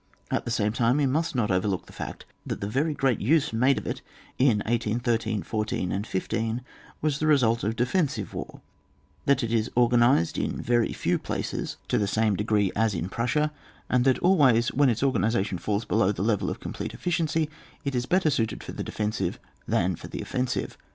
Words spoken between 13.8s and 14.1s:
and